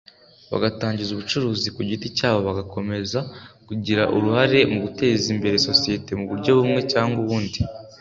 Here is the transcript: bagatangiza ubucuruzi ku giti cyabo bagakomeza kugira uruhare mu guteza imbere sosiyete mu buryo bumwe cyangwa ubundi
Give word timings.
bagatangiza 0.51 1.09
ubucuruzi 1.11 1.67
ku 1.75 1.81
giti 1.89 2.07
cyabo 2.17 2.39
bagakomeza 2.47 3.19
kugira 3.67 4.03
uruhare 4.15 4.59
mu 4.71 4.77
guteza 4.85 5.25
imbere 5.33 5.55
sosiyete 5.67 6.11
mu 6.19 6.25
buryo 6.29 6.51
bumwe 6.57 6.81
cyangwa 6.91 7.17
ubundi 7.25 7.59